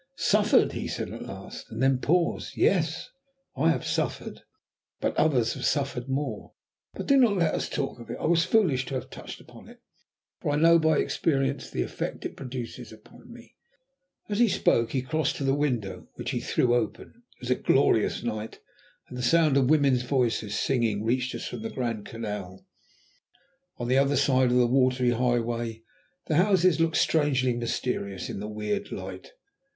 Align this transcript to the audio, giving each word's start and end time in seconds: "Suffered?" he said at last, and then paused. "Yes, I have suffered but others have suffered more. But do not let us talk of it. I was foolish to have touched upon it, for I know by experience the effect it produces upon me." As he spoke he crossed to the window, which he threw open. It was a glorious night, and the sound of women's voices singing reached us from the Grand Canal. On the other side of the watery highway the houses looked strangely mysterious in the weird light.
"Suffered?" 0.15 0.71
he 0.71 0.87
said 0.87 1.11
at 1.13 1.27
last, 1.27 1.69
and 1.69 1.79
then 1.79 1.99
paused. 1.99 2.57
"Yes, 2.57 3.11
I 3.55 3.69
have 3.69 3.85
suffered 3.85 4.41
but 4.99 5.15
others 5.15 5.53
have 5.53 5.63
suffered 5.63 6.09
more. 6.09 6.53
But 6.95 7.05
do 7.05 7.17
not 7.17 7.37
let 7.37 7.53
us 7.53 7.69
talk 7.69 7.99
of 7.99 8.09
it. 8.09 8.17
I 8.19 8.25
was 8.25 8.43
foolish 8.43 8.87
to 8.87 8.95
have 8.95 9.11
touched 9.11 9.39
upon 9.39 9.67
it, 9.67 9.79
for 10.41 10.49
I 10.49 10.55
know 10.55 10.79
by 10.79 10.97
experience 10.97 11.69
the 11.69 11.83
effect 11.83 12.25
it 12.25 12.35
produces 12.35 12.91
upon 12.91 13.31
me." 13.31 13.53
As 14.27 14.39
he 14.39 14.47
spoke 14.47 14.91
he 14.93 15.03
crossed 15.03 15.35
to 15.35 15.43
the 15.43 15.53
window, 15.53 16.07
which 16.15 16.31
he 16.31 16.39
threw 16.39 16.73
open. 16.73 17.21
It 17.35 17.39
was 17.41 17.51
a 17.51 17.55
glorious 17.55 18.23
night, 18.23 18.59
and 19.07 19.15
the 19.15 19.21
sound 19.21 19.55
of 19.55 19.69
women's 19.69 20.01
voices 20.01 20.57
singing 20.57 21.03
reached 21.03 21.35
us 21.35 21.45
from 21.45 21.61
the 21.61 21.69
Grand 21.69 22.07
Canal. 22.07 22.65
On 23.77 23.87
the 23.87 23.99
other 23.99 24.15
side 24.17 24.49
of 24.49 24.57
the 24.57 24.65
watery 24.65 25.11
highway 25.11 25.83
the 26.25 26.37
houses 26.37 26.79
looked 26.79 26.97
strangely 26.97 27.53
mysterious 27.55 28.29
in 28.31 28.39
the 28.39 28.49
weird 28.49 28.91
light. 28.91 29.33